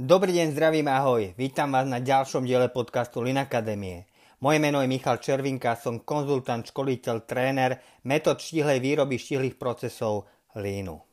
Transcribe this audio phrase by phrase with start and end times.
[0.00, 1.36] Dobrý deň, zdravím, ahoj.
[1.36, 4.08] Vítam vás na ďalšom diele podcastu Lin Akadémie.
[4.40, 10.24] Moje meno je Michal Červinka, som konzultant, školiteľ, tréner metód štíhlej výroby štíhlych procesov
[10.56, 11.04] Línu.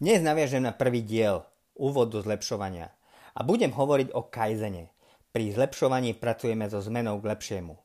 [0.00, 1.44] Dnes naviažem na prvý diel,
[1.76, 2.88] úvod do zlepšovania.
[3.36, 4.96] A budem hovoriť o kajzene.
[5.28, 7.76] Pri zlepšovaní pracujeme so zmenou k lepšiemu.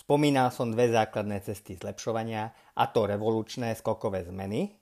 [0.00, 4.72] Spomínal som dve základné cesty zlepšovania, a to revolučné skokové zmeny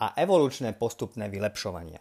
[0.00, 2.00] a evolučné postupné vylepšovania.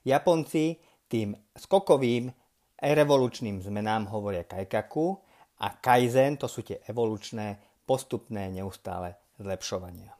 [0.00, 0.80] Japonci
[1.12, 2.32] tým skokovým
[2.80, 5.12] revolučným zmenám hovoria kaikaku
[5.60, 10.16] a kaizen to sú tie evolučné postupné neustále zlepšovania.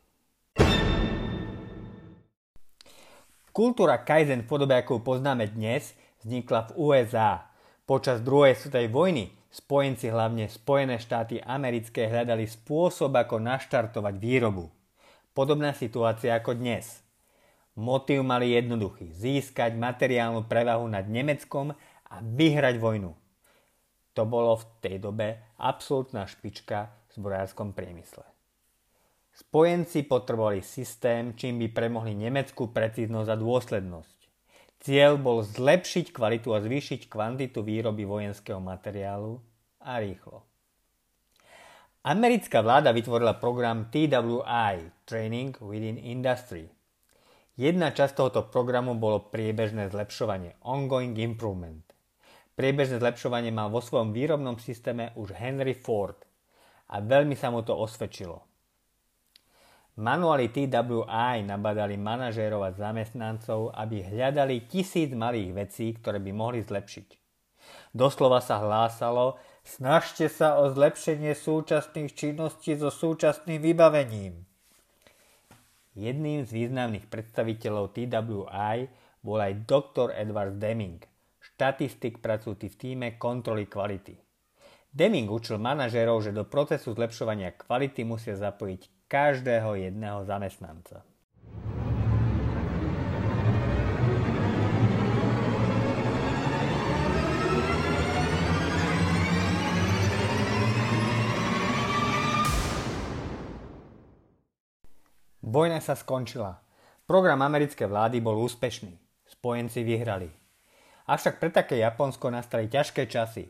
[3.57, 7.49] Kultúra kaizen v podobe, ako poznáme dnes, vznikla v USA
[7.89, 9.25] počas druhej svetovej vojny
[9.55, 14.67] Spojenci, hlavne Spojené štáty americké, hľadali spôsob, ako naštartovať výrobu.
[15.31, 17.07] Podobná situácia ako dnes.
[17.79, 19.15] Motív mali jednoduchý.
[19.15, 21.71] Získať materiálnu prevahu nad Nemeckom
[22.11, 23.15] a vyhrať vojnu.
[24.19, 28.27] To bolo v tej dobe absolútna špička v zbrojárskom priemysle.
[29.39, 34.19] Spojenci potrebovali systém, čím by premohli nemeckú precíznosť a dôslednosť.
[34.85, 39.41] Cieľ bol zlepšiť kvalitu a zvýšiť kvantitu výroby vojenského materiálu
[39.81, 40.45] a rýchlo.
[42.05, 46.69] Americká vláda vytvorila program TWI, Training Within Industry.
[47.57, 51.89] Jedna časť tohoto programu bolo priebežné zlepšovanie, ongoing improvement.
[52.53, 56.21] Priebežné zlepšovanie mal vo svojom výrobnom systéme už Henry Ford
[56.93, 58.54] a veľmi sa mu to osvedčilo.
[59.95, 67.09] Manuály TWI nabadali manažérov a zamestnancov, aby hľadali tisíc malých vecí, ktoré by mohli zlepšiť.
[67.95, 74.43] Doslova sa hlásalo, snažte sa o zlepšenie súčasných činností so súčasným vybavením.
[75.95, 78.91] Jedným z významných predstaviteľov TWI
[79.23, 80.11] bol aj dr.
[80.11, 81.07] Edward Deming,
[81.39, 84.19] štatistik pracujúci v týme kontroly kvality.
[84.91, 91.07] Deming učil manažérov, že do procesu zlepšovania kvality musia zapojiť každého jedného zamestnanca.
[105.47, 106.59] Vojna sa skončila.
[107.07, 108.99] Program americkej vlády bol úspešný.
[109.31, 110.27] Spojenci vyhrali.
[111.07, 113.47] Avšak pre také Japonsko nastali ťažké časy.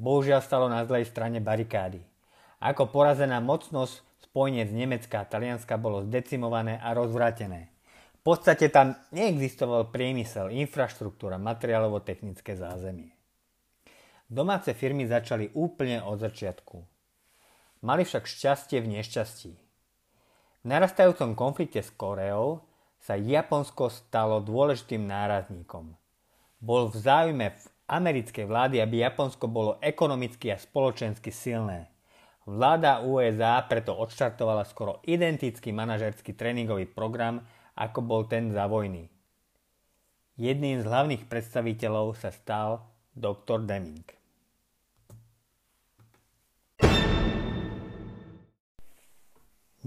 [0.00, 2.00] Bohužiaľ stalo na zlej strane barikády.
[2.64, 7.68] Ako porazená mocnosť Spojenec Nemecka a Talianska bolo zdecimované a rozvrátené.
[8.24, 13.12] V podstate tam neexistoval priemysel, infraštruktúra, materiálovo-technické zázemie.
[14.24, 16.80] Domáce firmy začali úplne od začiatku.
[17.84, 19.52] Mali však šťastie v nešťastí.
[19.52, 22.64] V narastajúcom konflikte s Koreou
[22.96, 25.92] sa Japonsko stalo dôležitým nárazníkom.
[26.64, 27.52] Bol v záujme
[27.84, 31.92] americkej vlády, aby Japonsko bolo ekonomicky a spoločensky silné–
[32.44, 37.40] Vláda USA preto odštartovala skoro identický manažerský tréningový program,
[37.72, 39.08] ako bol ten za vojny.
[40.36, 42.84] Jedným z hlavných predstaviteľov sa stal
[43.16, 43.64] dr.
[43.64, 44.04] Deming.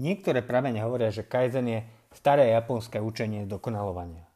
[0.02, 4.26] Niektoré pramene hovoria, že Kaizen je staré japonské učenie dokonalovania.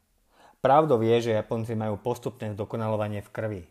[0.63, 3.63] Pravdou je, že Japonci majú postupné dokonalovanie v krvi.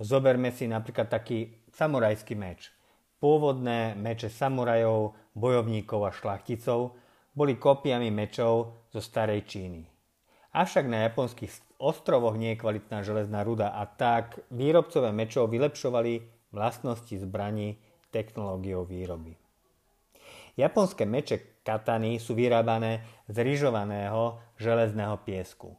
[0.00, 2.72] Zoberme si napríklad taký samurajský meč–
[3.22, 6.98] Pôvodné meče samurajov, bojovníkov a šlachticov
[7.38, 9.86] boli kópiami mečov zo starej Číny.
[10.52, 16.18] Avšak na japonských ostrovoch nie je kvalitná železná ruda a tak výrobcové mečov vylepšovali
[16.50, 17.78] vlastnosti zbraní
[18.10, 19.38] technológiou výroby.
[20.58, 25.72] Japonské meče katany sú vyrábané z ryžovaného železného piesku.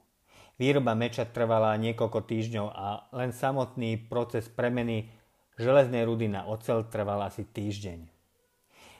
[0.58, 5.12] Výroba meča trvala niekoľko týždňov a len samotný proces premeny
[5.58, 8.10] železnej rudy na ocel trval asi týždeň.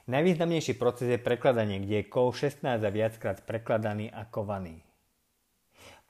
[0.04, 4.84] Najvýznamnejší proces je prekladanie, kde je kov 16 a viackrát prekladaný a kovaný.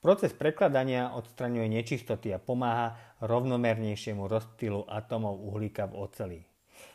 [0.03, 2.93] Proces prekladania odstraňuje nečistoty a pomáha
[3.23, 6.39] rovnomernejšiemu rozptýlu atomov uhlíka v oceli.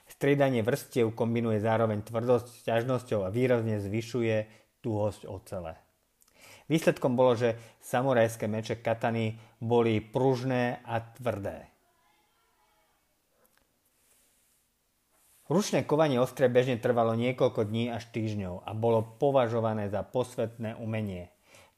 [0.07, 4.37] Striedanie vrstiev kombinuje zároveň tvrdosť s ťažnosťou a výrazne zvyšuje
[4.85, 5.75] tuhosť ocele.
[6.71, 11.67] Výsledkom bolo, že samurajské meče katany boli pružné a tvrdé.
[15.51, 21.27] Ručné kovanie ostria bežne trvalo niekoľko dní až týždňov a bolo považované za posvetné umenie.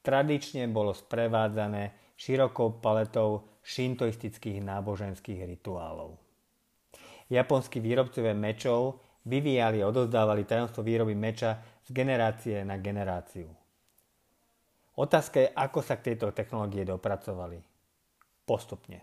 [0.05, 6.21] Tradične bolo sprevádzané širokou paletou šintoistických náboženských rituálov.
[7.33, 13.49] Japonskí výrobcovia mečov vyvíjali a odozdávali tajomstvo výroby meča z generácie na generáciu.
[14.93, 17.57] Otázka je, ako sa k tejto technológie dopracovali.
[18.45, 19.01] Postupne.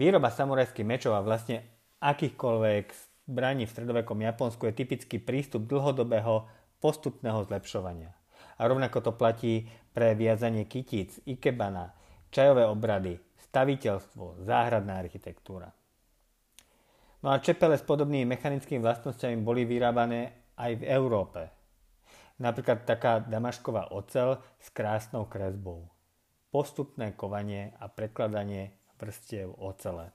[0.00, 1.60] Výroba samurajských mečov a vlastne
[2.00, 6.48] akýchkoľvek zbraní v stredovekom Japonsku je typický prístup dlhodobého
[6.80, 8.12] postupného zlepšovania.
[8.60, 9.66] A rovnako to platí
[9.96, 11.96] pre viazanie kytíc, ikebana,
[12.30, 13.18] čajové obrady,
[13.50, 15.72] staviteľstvo, záhradná architektúra.
[17.24, 21.40] No a čepele s podobnými mechanickými vlastnosťami boli vyrábané aj v Európe.
[22.36, 25.88] Napríklad taká damašková ocel s krásnou kresbou.
[26.52, 30.12] Postupné kovanie a prekladanie vrstiev ocele.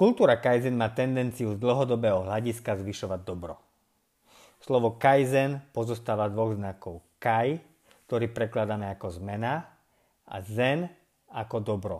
[0.00, 3.60] Kultúra Kaizen má tendenciu z dlhodobého hľadiska zvyšovať dobro.
[4.64, 7.04] Slovo Kaizen pozostáva dvoch znakov.
[7.20, 7.60] Kai
[8.10, 9.70] ktorý prekladáme ako zmena
[10.26, 10.90] a zen
[11.30, 11.98] ako dobro.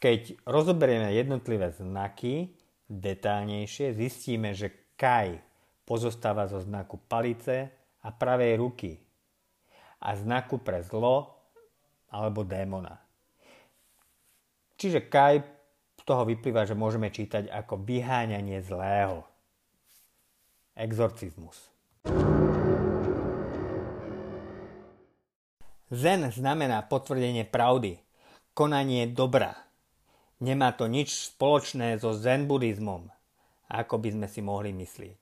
[0.00, 2.56] Keď rozoberieme jednotlivé znaky
[2.88, 5.36] detálnejšie, zistíme, že kaj
[5.84, 7.68] pozostáva zo znaku palice
[8.00, 8.96] a pravej ruky
[10.00, 11.36] a znaku pre zlo
[12.08, 12.96] alebo démona.
[14.80, 15.53] Čiže kaj
[16.04, 19.24] toho vyplýva, že môžeme čítať ako vyháňanie zlého.
[20.76, 21.72] Exorcizmus.
[25.94, 28.02] Zen znamená potvrdenie pravdy,
[28.52, 29.54] konanie dobra.
[30.42, 33.08] Nemá to nič spoločné so zen buddhizmom,
[33.70, 35.20] ako by sme si mohli myslieť.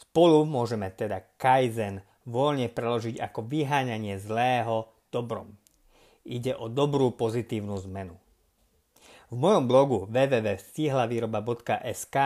[0.00, 5.54] Spolu môžeme teda kaizen voľne preložiť ako vyháňanie zlého dobrom.
[6.24, 8.16] Ide o dobrú pozitívnu zmenu.
[9.32, 12.16] V mojom blogu www.stihlavýroba.sk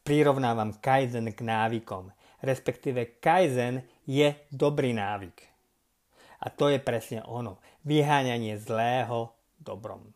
[0.00, 2.08] prirovnávam kaizen k návykom,
[2.40, 5.44] respektíve kaizen je dobrý návyk.
[6.40, 7.60] A to je presne ono.
[7.84, 10.08] Vyháňanie zlého dobrom.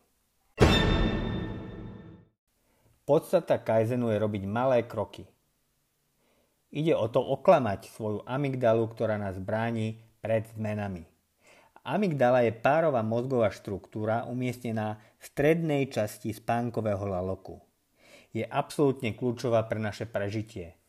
[3.05, 5.29] Podstata Kaizenu je robiť malé kroky.
[6.73, 11.05] Ide o to oklamať svoju amygdalu, ktorá nás bráni pred zmenami.
[11.85, 17.59] Amygdala je párová mozgová štruktúra umiestnená v strednej časti spánkového laloku.
[18.31, 20.79] Je absolútne kľúčová pre naše prežitie.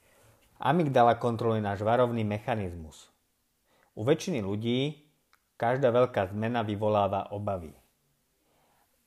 [0.63, 3.11] Amygdala kontroluje náš varovný mechanizmus.
[3.99, 5.11] U väčšiny ľudí
[5.61, 7.77] Každá veľká zmena vyvoláva obavy.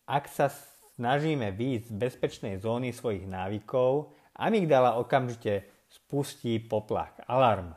[0.06, 0.54] Ak sa
[0.94, 7.74] snažíme výjsť z bezpečnej zóny svojich návykov, amygdala okamžite spustí poplach, alarm.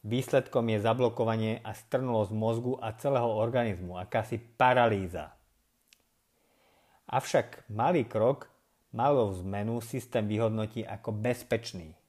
[0.00, 5.33] Výsledkom je zablokovanie a strnulosť mozgu a celého organizmu, akási paralýza.
[7.08, 8.48] Avšak malý krok,
[8.92, 11.92] malou zmenu systém vyhodnotí ako bezpečný–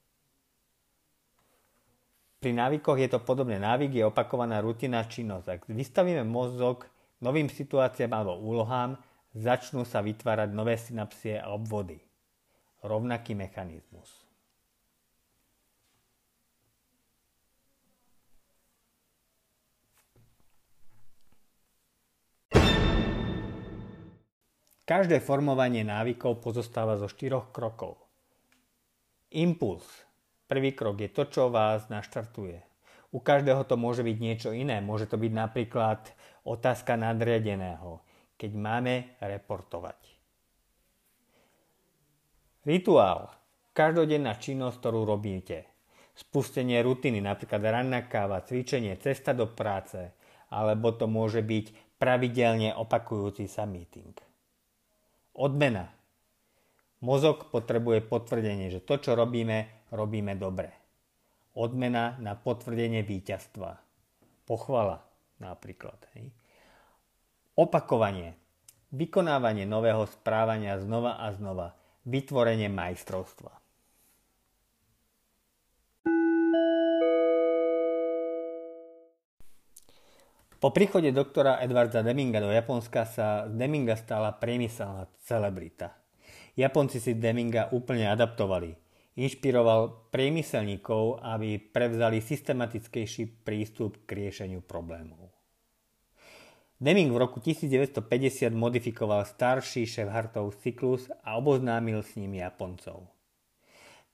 [2.45, 3.57] pri návykoch je to podobné.
[3.57, 5.47] Návyk je opakovaná rutina činnosť.
[5.49, 6.85] Ak vystavíme mozog
[7.17, 9.01] novým situáciám alebo úlohám,
[9.33, 11.97] začnú sa vytvárať nové synapsie a obvody.
[12.85, 14.24] Rovnaký mechanizmus.
[24.85, 27.97] Každé formovanie návykov pozostáva zo štyroch krokov.
[29.33, 30.05] Impuls
[30.45, 32.61] Prvý krok je to, čo vás naštartuje.
[33.09, 34.77] U každého to môže byť niečo iné.
[34.77, 36.05] Môže to byť napríklad
[36.45, 38.05] otázka nadriadeného,
[38.37, 39.97] keď máme reportovať.
[42.61, 43.33] Rituál.
[43.73, 45.65] Každodenná činnosť, ktorú robíte.
[46.15, 50.15] Spustenie rutiny, napríklad ranná káva, cvičenie, cesta do práce,
[50.53, 54.15] alebo to môže byť pravidelne opakujúci sa meeting.
[55.35, 55.91] Odmena.
[57.03, 60.71] Mozog potrebuje potvrdenie, že to, čo robíme, robíme dobre.
[61.59, 63.75] Odmena na potvrdenie víťazstva.
[64.47, 65.03] Pochvala
[65.43, 65.99] napríklad.
[66.15, 66.31] Hej.
[67.59, 68.39] Opakovanie.
[68.95, 71.75] Vykonávanie nového správania znova a znova.
[72.07, 73.64] Vytvorenie majstrovstva.
[80.59, 85.93] Po príchode doktora Edwarda Deminga do Japonska sa z Deminga stala priemyselná celebrita.
[86.55, 88.73] Japonci si Deminga úplne adaptovali–
[89.15, 95.31] inšpiroval priemyselníkov, aby prevzali systematickejší prístup k riešeniu problémov.
[96.75, 103.07] Deming v roku 1950 modifikoval starší Shevhartov cyklus a oboznámil s ním Japoncov.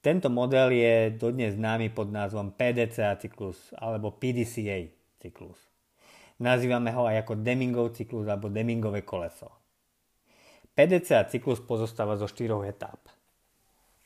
[0.02, 5.58] Tento model je dodnes známy pod názvom PDCA cyklus alebo PDCA cyklus.
[6.42, 9.62] Nazývame ho aj ako Demingov cyklus alebo Demingové koleso.
[10.74, 12.98] PDCA cyklus pozostáva zo štyroch etáp.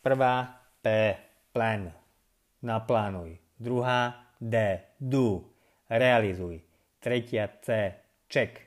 [0.04, 1.16] Prvá P.
[1.56, 1.88] Plan.
[2.60, 3.40] Naplánuj.
[3.56, 4.84] Druhá D.
[5.00, 5.48] Do.
[5.88, 6.60] Realizuj.
[7.00, 7.96] Tretia C.
[8.28, 8.60] Check.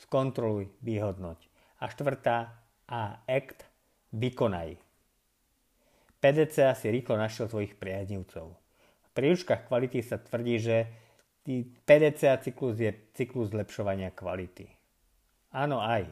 [0.00, 1.38] Skontroluj, vyhodnoť.
[1.84, 2.56] A štvrtá
[2.88, 3.20] A.
[3.28, 3.68] Act.
[4.16, 4.80] Vykonaj.
[6.24, 8.56] PDCA si rýchlo našiel svojich priaznivcov.
[9.10, 10.76] Pri príručkách kvality sa tvrdí, že
[11.84, 14.66] PDCA cyklus je cyklus zlepšovania kvality.
[15.54, 16.06] Áno aj.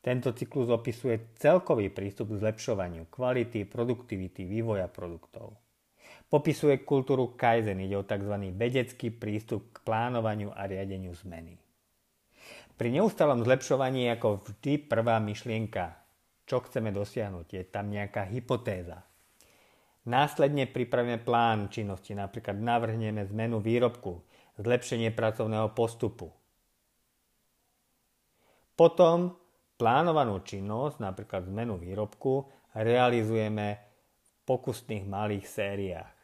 [0.00, 5.60] Tento cyklus opisuje celkový prístup k zlepšovaniu kvality, produktivity, vývoja produktov.
[6.30, 8.32] Popisuje kultúru Kaizen, ide o tzv.
[8.54, 11.58] vedecký prístup k plánovaniu a riadeniu zmeny.
[12.78, 16.00] Pri neustálom zlepšovaní je ako vždy prvá myšlienka,
[16.48, 19.04] čo chceme dosiahnuť, je tam nejaká hypotéza.
[20.08, 24.24] Následne pripravíme plán činnosti, napríklad navrhneme zmenu výrobku,
[24.60, 26.28] zlepšenie pracovného postupu.
[28.76, 29.36] Potom
[29.80, 36.16] plánovanú činnosť, napríklad zmenu výrobku, realizujeme v pokusných malých sériách.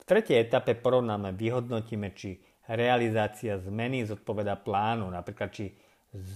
[0.00, 2.38] V tretej etape porovnáme, vyhodnotíme, či
[2.70, 5.74] realizácia zmeny zodpoveda plánu, napríklad či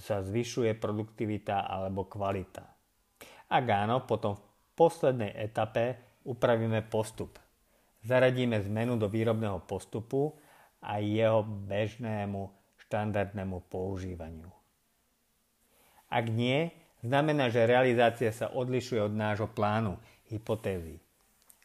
[0.03, 2.63] sa zvyšuje produktivita alebo kvalita.
[3.51, 4.43] Ak áno, potom v
[4.79, 7.39] poslednej etape upravíme postup.
[8.05, 10.35] Zaradíme zmenu do výrobného postupu
[10.85, 12.53] a jeho bežnému
[12.85, 14.53] štandardnému používaniu.
[16.13, 16.69] Ak nie,
[17.01, 19.97] znamená, že realizácia sa odlišuje od nášho plánu,
[20.29, 21.01] hypotézy.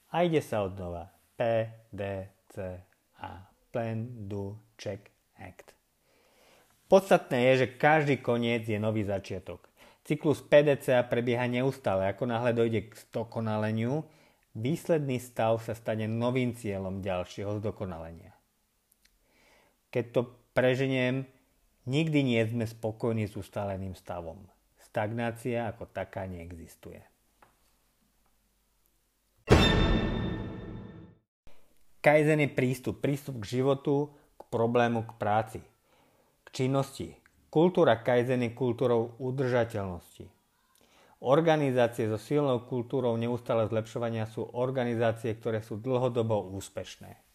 [0.09, 1.11] A ide sa od nova.
[1.35, 2.81] P, D, C,
[3.19, 5.73] A plan, do, check, act.
[6.89, 9.69] Podstatné je, že každý koniec je nový začiatok.
[10.01, 12.09] Cyklus PDCA prebieha neustále.
[12.09, 14.01] Ako náhle dojde k zdokonaleniu,
[14.57, 18.33] výsledný stav sa stane novým cieľom ďalšieho zdokonalenia.
[19.89, 20.22] Keď to
[20.53, 21.25] preženiem,
[21.89, 24.38] nikdy nie sme spokojní s ustáleným stavom.
[24.77, 27.01] Stagnácia ako taká neexistuje.
[32.00, 33.03] Kaizen je prístup.
[33.03, 35.60] Prístup k životu, k problému, k práci,
[36.46, 37.17] k činnosti.
[37.50, 40.29] Kultúra Kaizen je kultúrou udržateľnosti.
[41.19, 47.28] Organizácie so silnou kultúrou neustále zlepšovania sú organizácie, ktoré sú dlhodobo úspešné.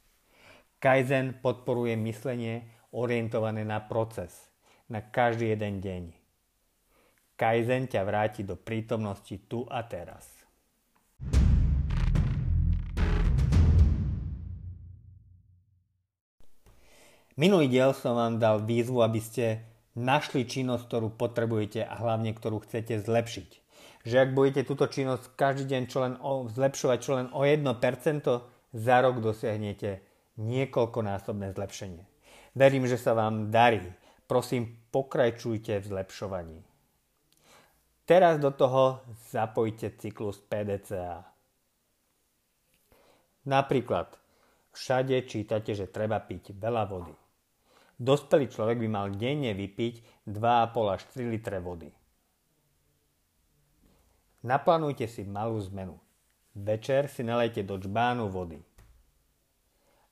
[0.85, 4.53] Kaizen podporuje myslenie orientované na proces,
[4.93, 6.03] na každý jeden deň.
[7.41, 10.29] Kaizen ťa vráti do prítomnosti tu a teraz.
[17.41, 19.65] Minulý diel som vám dal výzvu, aby ste
[19.97, 23.49] našli činnosť, ktorú potrebujete a hlavne ktorú chcete zlepšiť.
[24.05, 27.73] Že ak budete túto činnosť každý deň čo len o, zlepšovať čo len o 1%,
[28.77, 32.05] za rok dosiahnete niekoľkonásobné zlepšenie.
[32.55, 33.83] Verím, že sa vám darí.
[34.25, 36.59] Prosím, pokračujte v zlepšovaní.
[38.05, 39.01] Teraz do toho
[39.33, 41.25] zapojte cyklus PDCA.
[43.45, 44.17] Napríklad,
[44.73, 47.15] všade čítate, že treba piť veľa vody.
[47.95, 51.91] Dospelý človek by mal denne vypiť 2,5 až 3 litre vody.
[54.45, 55.97] Naplánujte si malú zmenu.
[56.53, 58.61] Večer si nalejte do čbánu vody.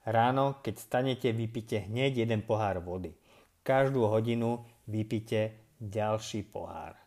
[0.02, 3.14] Ráno, keď stanete, vypite hneď jeden pohár vody.
[3.62, 6.98] Každú hodinu vypite ďalší pohár.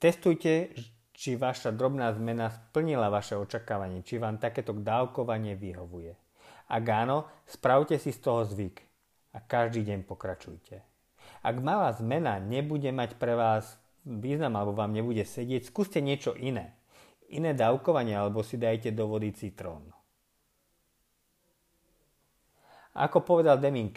[0.00, 0.72] Testujte,
[1.14, 6.16] či vaša drobná zmena splnila vaše očakávanie, či vám takéto dávkovanie vyhovuje.
[6.68, 8.82] Ak áno, spravte si z toho zvyk
[9.36, 10.82] a každý deň pokračujte.
[11.44, 16.74] Ak malá zmena nebude mať pre vás význam alebo vám nebude sedieť, skúste niečo iné.
[17.30, 19.93] Iné dávkovanie alebo si dajte do vody citrón.
[22.94, 23.90] Ako povedal Deming,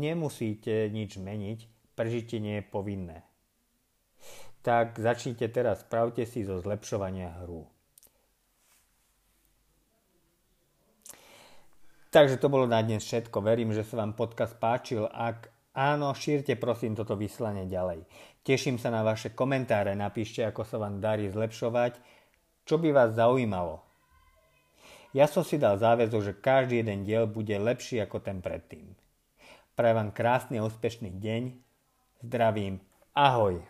[0.00, 3.20] nemusíte nič meniť, prežitie je povinné.
[4.60, 7.68] Tak začnite teraz, spravte si zo zlepšovania hru.
[12.10, 13.38] Takže to bolo na dnes všetko.
[13.38, 15.06] Verím, že sa vám podcast páčil.
[15.06, 15.46] Ak
[15.78, 18.02] áno, šírte prosím toto vyslanie ďalej.
[18.42, 19.94] Teším sa na vaše komentáre.
[19.94, 22.02] Napíšte, ako sa vám darí zlepšovať.
[22.66, 23.89] Čo by vás zaujímalo?
[25.10, 28.94] Ja som si dal záväzok, že každý jeden diel bude lepší ako ten predtým.
[29.74, 31.42] Prajem vám krásny a úspešný deň.
[32.22, 32.78] Zdravím.
[33.16, 33.69] Ahoj.